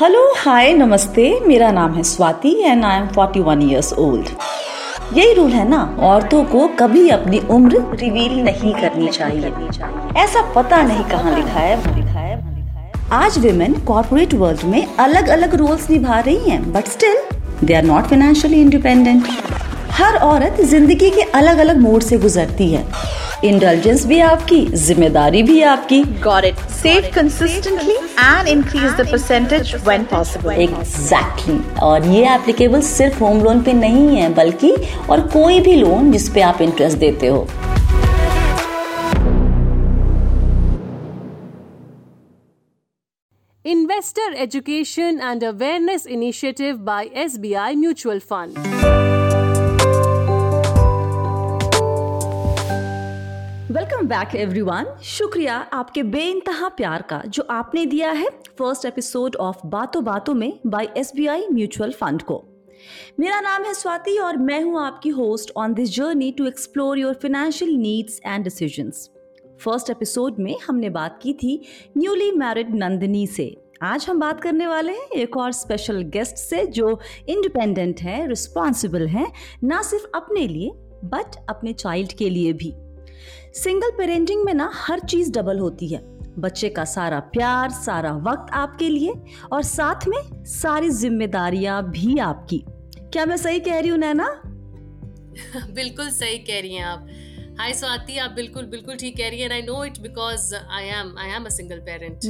[0.00, 4.26] Hello hi नमस्ते। मेरा नाम है Swati and I am 41 years old
[5.16, 5.78] यही रूल है ना?
[6.00, 9.52] औरतों को कभी अपनी उम्र रिवील नहीं करनी चाहिए।
[10.22, 12.36] ऐसा पता नहीं कहाँ लिखा है।
[13.12, 17.16] आज विमेन कॉर्पोरेट वर्ल्ड में अलग अलग रोल्स निभा रही हैं but still
[17.64, 19.28] they are not financially independent
[19.92, 22.84] हर औरत ज़िंदगी के अलग अलग मोड से गुजरती है।
[23.44, 30.04] इंटेलिजेंस भी आपकी ज़िम्मेदारी भी आपकी। Got it save consistently and increase the percentage when
[30.10, 34.74] possible exactly और ये एप्लीकेबल सिर्फ़ होम लोन पे नहीं है बल्कि
[35.10, 37.46] और कोई भी लोन जिस पे आप इंटरेस्ट देते हो।
[43.64, 49.05] Investor Education and Awareness Initiative by SBI Mutual Fund.
[54.06, 59.66] Welcome back everyone शुक्रिया आपके बेइंतहा प्यार का, जो आपने दिया है फ़र्स्ट एपिसोड ऑफ़
[59.66, 62.36] बातों बातों में बाय एसबीआई म्यूचुअल फंड को।
[63.20, 67.14] मेरा नाम है स्वाति और मैं हूँ आपकी host on this journey to explore your
[67.14, 69.08] financial needs and decisions
[69.64, 71.60] first episode में हमने बात की थी
[71.96, 76.66] न्यूली मैरिड नंदिनी से। आज हम बात करने वाले हैं एक और स्पेशल गेस्ट से,
[76.66, 79.26] जो इंडिपेंडेंट है रिस्पॉन्सिबल है,
[79.64, 80.70] ना सिर्फ़ अपने लिए
[81.04, 82.74] बट अपने चाइल्ड के लिए भी।
[83.56, 86.00] सिंगल पेरेंटिंग में ना हर चीज़ डबल होती है।
[86.38, 89.14] बच्चे का सारा प्यार, सारा वक्त आपके लिए
[89.52, 92.64] और साथ में सारी जिम्मेदारियाँ भी आपकी।
[93.12, 94.42] क्या मैं सही कह रही हूँ, नैना?
[95.70, 97.06] बिल्कुल सही कह रही हैं आप।
[97.58, 101.14] हाय स्वाति आप बिल्कुल बिल्कुल ठीक कह रही हैं I know it because I am
[101.18, 102.24] I am a single parent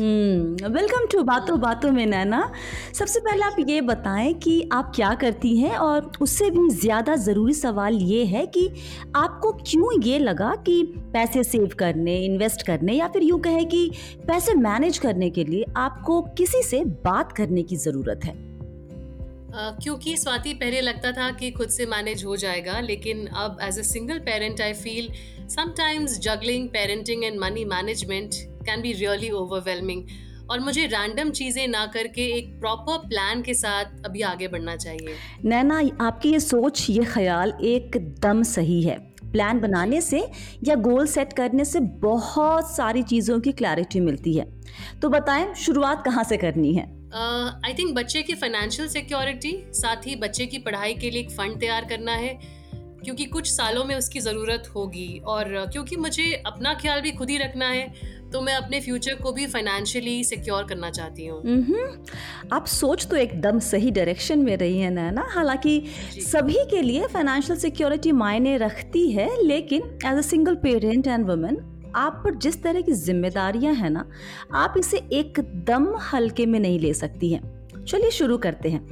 [0.66, 2.52] welcome to बातों बातों में, नैना।
[2.94, 7.54] सबसे पहले आप ये बताएँ कि आप क्या करती हैं, और उससे भी ज़्यादा ज़रूरी
[7.54, 8.68] सवाल ये है कि
[9.16, 10.82] आपको क्यों ये लगा कि
[11.12, 13.90] पैसे सेव करने इन्वेस्ट करने, या फिर यूँ कहें कि
[14.26, 18.55] पैसे मैनेज करने के लिए आपको किसी से बात करने की ज़रूरत है?
[19.52, 23.82] क्योंकि स्वाति पहले लगता था कि खुद से मैनेज हो जाएगा, लेकिन अब as a
[23.84, 25.10] single parent I feel
[25.48, 28.34] sometimes juggling parenting and money management
[28.66, 30.02] can be really overwhelming
[30.50, 35.14] और मुझे रैंडम चीज़ें ना करके एक प्रॉपर प्लान के साथ अभी आगे बढ़ना चाहिए।
[35.44, 38.98] नैना, आपकी ये सोच, ये ख्याल एकदम सही है।
[39.32, 40.26] प्लान बनाने से
[40.64, 44.44] या गोल सेट करने से बहुत सारी चीज़ों की क्लैरिटी मिलती है।
[45.00, 46.95] तो बताएँ, शुरुआत कहाँ से करनी है?
[47.16, 51.30] आई uh, थिंक बच्चे की फाइनेंशियल सिक्योरिटी साथ ही बच्चे की पढ़ाई के लिए एक
[51.30, 52.38] फंड तैयार करना है
[53.04, 57.36] क्योंकि कुछ सालों में उसकी ज़रूरत होगी। और क्योंकि मुझे अपना ख्याल भी खुद ही
[57.38, 61.40] रखना है तो मैं अपने फ्यूचर को भी फाइनेंशियली सिक्योर करना चाहती हूँ।
[62.52, 65.82] आप सोच तो एकदम सही डायरेक्शन में रही है ना हालाँकि
[66.26, 71.75] सभी के लिए फाइनेंशियल सिक्योरिटी मायने रखती है लेकिन as a single parent and women
[71.96, 74.08] आप पर जिस तरह की जिम्मेदारियाँ हैं ना,
[74.54, 78.86] आप इसे एकदम हल्के में नहीं ले सकती हैं। चलिए शुरू करते हैं।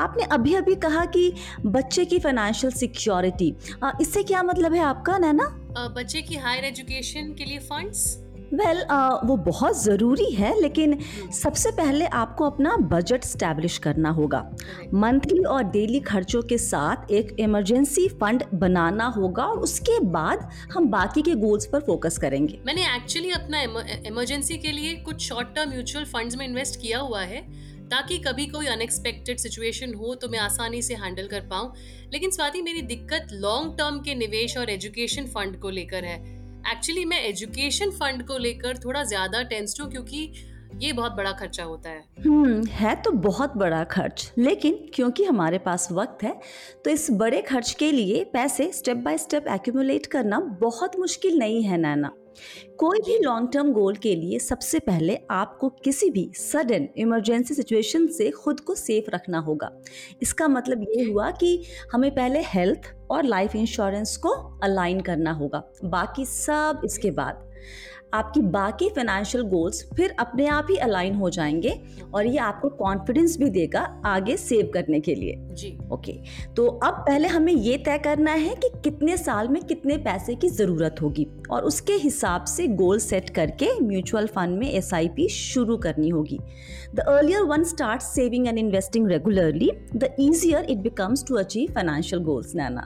[0.00, 1.32] आपने अभी अभी कहा कि
[1.66, 3.54] बच्चे की फाइनेंशियल सिक्योरिटी
[4.00, 5.44] इससे क्या मतलब है आपका, नैना?
[5.96, 8.06] बच्चे की हायर एजुकेशन के लिए फंड्स
[8.48, 10.98] वेल well, uh, वो बहुत ज़रूरी है लेकिन
[11.32, 14.38] सबसे पहले आपको अपना बजट स्टैब्लिश करना होगा।
[14.94, 20.88] मंथली और डेली खर्चों के साथ एक इमरजेंसी फंड बनाना होगा और उसके बाद हम
[20.88, 23.60] बाकी के गोल्स पर फोकस करेंगे। मैंने एक्चुअली अपना
[24.06, 27.42] इमरजेंसी के लिए कुछ शॉर्ट टर्म म्यूचुअल फंड्स में इन्वेस्ट किया हुआ है
[27.90, 31.72] ताकि कभी कोई अनएक्सपेक्टेड सिचुएशन हो तो मैं आसानी से हैंडल कर पाऊँ।
[32.12, 36.37] लेकिन स्वाति मेरी दिक्कत लॉन्ग टर्म के निवेश और एजुकेशन फंड को लेकर है।
[36.70, 40.32] एक्चुअली मैं एजुकेशन फंड को लेकर थोड़ा ज़्यादा टेंस्ड हूँ क्योंकि
[40.78, 45.58] ये बहुत बड़ा खर्चा होता है। हम्म है तो बहुत बड़ा खर्च, लेकिन क्योंकि हमारे
[45.58, 46.34] पास वक्त है
[46.84, 51.62] तो इस बड़े खर्च के लिए पैसे स्टेप बाय स्टेप एक्यूमुलेट करना बहुत मुश्किल नहीं
[51.62, 52.10] है, नैना।
[52.78, 58.06] कोई भी लॉन्ग टर्म गोल के लिए सबसे पहले आपको किसी भी सडन इमरजेंसी सिचुएशन
[58.06, 59.70] से खुद को सेफ़ रखना होगा।
[60.22, 64.28] इसका मतलब ये हुआ कि हमें पहले हेल्थ और लाइफ इंश्योरेंस को
[64.62, 67.50] अलाइन करना होगा। बाकी सब इसके बाद।
[68.14, 71.74] आपकी बाकी फाइनेंशियल गोल्स फिर अपने आप ही अलाइन हो जाएँगे
[72.14, 76.12] और ये आपको कॉन्फिडेंस भी देगा आगे सेव करने के लिए। जी। ओके
[76.56, 80.48] तो अब पहले हमें ये तय करना है कि कितने साल में कितने पैसे की
[80.48, 86.08] ज़रूरत होगी और उसके हिसाब से गोल सेट करके म्यूचुअल फंड में एसआईपी शुरू करनी
[86.08, 86.38] होगी।
[86.94, 92.22] The earlier one start saving and investing regularly the easier it becomes to achieve financial
[92.22, 92.84] goals Naina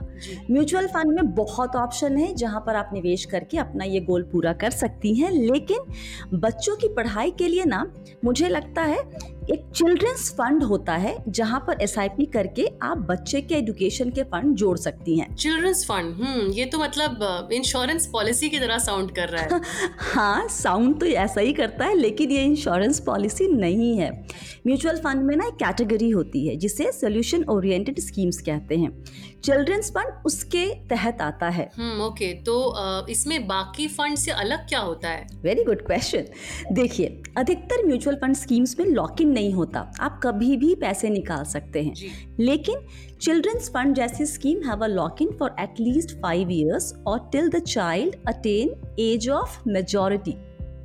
[0.51, 4.53] mutual fund में बहुत ऑप्शन है जहाँ पर आप निवेश करके अपना ये गोल पूरा
[4.53, 7.85] कर सकती हैं लेकिन बच्चों की पढ़ाई के लिए ना
[8.25, 9.03] मुझे लगता है
[9.51, 14.55] एक चिल्ड्रंस फंड होता है जहाँ पर एसआईपी करके आप बच्चे के एजुकेशन के फंड
[14.55, 19.29] जोड़ सकती हैं। चिल्ड्रंस फंड हम्म ये तो मतलब इंश्योरेंस पॉलिसी की तरह साउंड कर
[19.29, 19.61] रहा है।
[20.13, 24.11] हाँ साउंड तो ऐसा ही करता है लेकिन ये इंश्योरेंस पॉलिसी नहीं है।
[24.67, 28.91] म्यूचुअल फंड में ना एक कैटेगरी होती है जिसे सोल्यूशन ओरिएंटेड स्कीम्स कहते हैं।
[29.43, 32.55] चिल्ड्रंस फंड उसके तहत आता है। हम्म ओके तो
[33.09, 35.27] इसमें बाकी फंड से अलग क्या होता है?
[35.43, 40.55] वेरी गुड क्वेश्चन देखिए अधिकतर म्यूचुअल फंड स्कीम्स में लॉक इन नहीं होता। आप कभी
[40.57, 41.93] भी पैसे निकाल सकते हैं।
[42.39, 42.85] लेकिन
[43.21, 47.59] चिल्ड्रंस फंड जैसी scheme have a lock in for at least five years और till the
[47.59, 50.35] child attain age of majority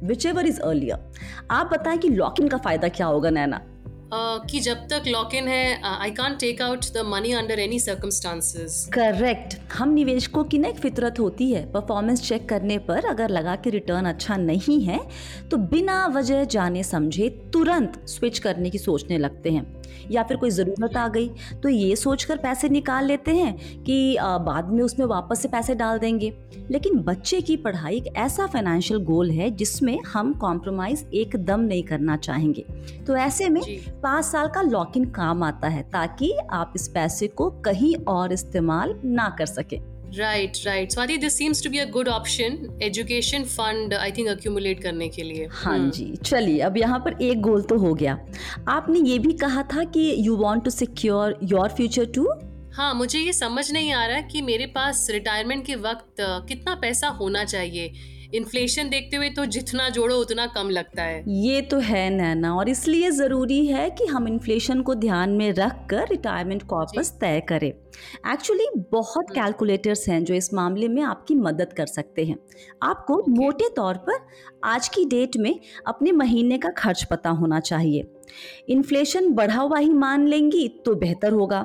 [0.27, 1.12] whichever is earlier
[1.50, 3.61] आप बताएँ कि लॉक इन का फ़ायदा क्या होगा नैना?
[4.12, 8.88] कि जब तक लॉक इन है I can't take out the money under any circumstances
[8.93, 13.56] correct हम निवेशकों की ना एक फितरत होती है परफॉर्मेंस चेक करने पर अगर लगा
[13.56, 15.00] कि रिटर्न अच्छा नहीं है
[15.50, 19.66] तो बिना वजह जाने समझे तुरंत स्विच करने की सोचने लगते हैं।
[20.10, 21.28] या फिर कोई ज़रूरत आ गई
[21.62, 25.99] तो ये सोचकर पैसे निकाल लेते हैं कि बाद में उसमें वापस से पैसे डाल
[25.99, 26.32] देंगे।
[26.70, 32.16] लेकिन बच्चे की पढ़ाई एक ऐसा फाइनेंशियल गोल है जिसमें हम कॉम्प्रोमाइज़ एकदम नहीं करना
[32.19, 32.64] चाहेंगे।
[33.06, 33.60] तो ऐसे में
[34.03, 38.33] पाँच साल का लॉक इन काम आता है ताकि आप इस पैसे को कहीं और
[38.33, 39.79] इस्तेमाल ना कर सकें।
[40.17, 44.83] Right right Swati this seems to be a good option education fund I think accumulate
[44.83, 48.19] करने के लिए। हाँ हम्म, जी चलिए अब यहाँ पर एक गोल तो हो गया।
[48.69, 52.29] आपने ये भी कहा था कि you want to secure your future too
[52.75, 57.09] हाँ मुझे ये समझ नहीं आ रहा कि मेरे पास रिटायरमेंट के वक्त कितना पैसा
[57.21, 57.93] होना चाहिए।
[58.35, 62.69] इन्फ्लेशन देखते हुए तो जितना जोड़ो उतना कम लगता है। ये तो है नैना और
[62.69, 67.69] इसलिए ज़रूरी है कि हम इन्फ्लेशन को ध्यान में रख कर रिटायरमेंट कॉर्पस तय करें।
[67.69, 72.37] एक्चुअली बहुत कैलकुलेटर्स हैं जो इस मामले में आपकी मदद कर सकते हैं।
[72.83, 74.27] आपको मोटे तौर पर
[74.65, 75.55] आज की डेट में
[75.87, 78.07] अपने महीने का खर्च पता होना चाहिए।
[78.69, 81.61] इन्फ्लेशन बढ़ा हुआ ही मान लेंगी तो बेहतर होगा।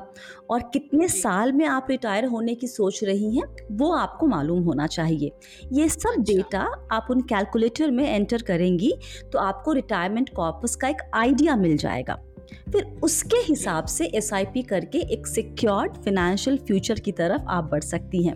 [0.50, 4.88] और कितने साल में आप रिटायर होने की सोच रही हैं वो आपको मालूम होना
[4.88, 5.31] चाहिए।
[5.74, 6.60] ये सब अच्छा। डेटा
[6.92, 8.94] आप उन कैलकुलेटर में एंटर करेंगी
[9.33, 12.19] तो आपको रिटायरमेंट कॉर्पस का एक आइडिया मिल जाएगा।
[12.71, 18.23] फिर उसके हिसाब से एसआईपी करके एक सिक्योर्ड फिनेंशियल फ्यूचर की तरफ़ आप बढ़ सकती
[18.23, 18.35] हैं।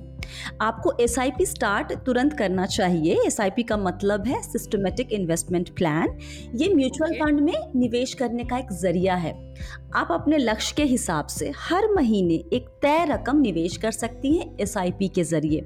[0.62, 6.18] आपको एसआईपी स्टार्ट तुरंत करना चाहिए। एसआईपी का मतलब है सिस्टमेटिक इन्वेस्टमेंट प्लान
[6.56, 9.47] ये म्यूचुअल फंड में निवेश करने का एक ज़रिया है।
[9.96, 14.56] आप अपने लक्ष्य के हिसाब से हर महीने एक तय रकम निवेश कर सकती हैं
[14.60, 15.66] एस के ज़रिए।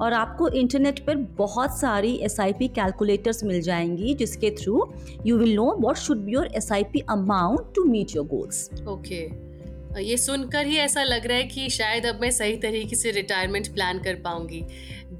[0.00, 4.92] और आपको इंटरनेट पर बहुत सारी एसआईपी कैलकुलेटर्स मिल जाएँगी, जिसके through
[5.26, 9.49] you will know what should be your SIP amount to meet your goals okay
[9.98, 13.68] ये सुनकर ही ऐसा लग रहा है कि शायद अब मैं सही तरीके से रिटायरमेंट
[13.74, 14.60] प्लान कर पाऊँगी।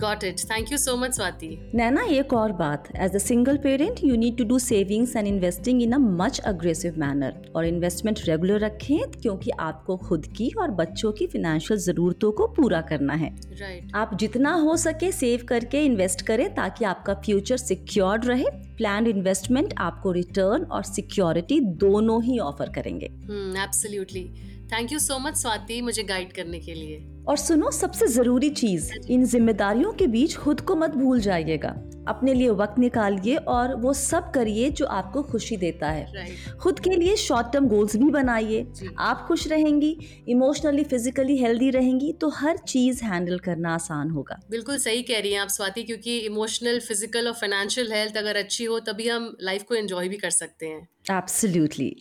[0.01, 2.89] Got it thank you so much Swati Naina एक और बात.
[2.97, 6.99] As a single parent you need to do savings and investing in a much aggressive
[6.99, 12.47] manner और इन्वेस्टमेंट रेगुलर रखें क्योंकि आपको खुद की और बच्चों की फिनेंशियल ज़रूरतों को
[12.47, 13.29] पूरा करना है.
[13.29, 13.97] Right right.
[13.97, 18.45] आप जितना हो सके सेव करके इन्वेस्ट करें ताकि आपका फ्यूचर सिक्योर्ड रहे.
[18.81, 24.25] प्लान इन्वेस्टमेंट आपको रिटर्न और सिक्योरिटी दोनों ही ऑफ़र करेंगे। हम्म absolutely
[24.73, 26.99] thank you so much Swati मुझे गाइड करने के लिए।
[27.29, 31.75] और सुनो सबसे ज़रूरी चीज़ इन जिम्मेदारियों के बीच खुद को मत भूल जाइएगा।
[32.11, 36.81] अपने लिए वक्त निकालिए और वो सब करिए जो आपको खुशी देता है। राइट खुद
[36.81, 38.67] के लिए शॉर्ट टर्म गोल्स भी बनाइए।
[39.01, 39.97] आप खुश रहेंगी
[40.29, 45.33] इमोशनली फिजिकली हेल्दी रहेंगी तो हर चीज़ हैंडल करना आसान होगा। बिल्कुल सही कह रही
[45.33, 49.63] हैं आप स्वाति क्योंकि इमोशनल फ़िज़िकल और फाइनेंशियल हेल्थ अगर अच्छी हो तभी हम लाइफ
[49.63, 51.95] को एंजॉय भी कर सकते हैं। एब्सोल्युटली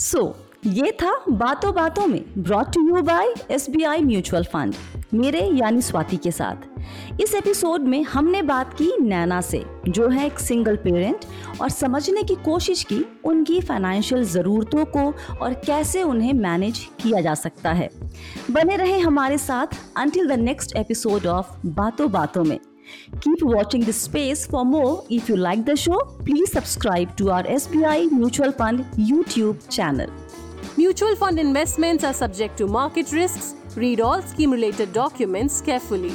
[0.00, 0.22] सो
[0.66, 4.74] ये था बातों बातों में brought to you by S B I mutual fund
[5.14, 10.26] मेरे यानी स्वाति के साथ इस एपिसोड में हमने बात की नैना से जो है
[10.26, 11.24] एक सिंगल पेरेंट
[11.60, 17.34] और समझने की कोशिश की उनकी फाइनेंशियल ज़रूरतों को और कैसे उन्हें मैनेज किया जा
[17.36, 17.90] सकता है
[18.50, 22.58] बने रहे हमारे साथ until the next episode of बातों बातों में
[23.20, 25.04] Keep watching this space for more.
[25.10, 30.08] If you like the show, please subscribe to our SBI Mutual Fund YouTube channel.
[30.78, 33.54] Mutual fund investments are subject to market risks.
[33.76, 36.14] Read all scheme related documents carefully.